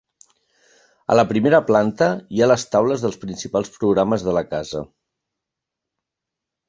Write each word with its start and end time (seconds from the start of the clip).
A 1.15 1.17
la 1.19 1.25
primera 1.31 1.59
planta 1.67 2.07
hi 2.37 2.41
ha 2.45 2.49
les 2.51 2.65
taules 2.77 3.03
dels 3.05 3.21
principals 3.27 3.71
programes 3.77 4.27
de 4.29 4.35
la 4.39 4.47
casa. 4.55 4.83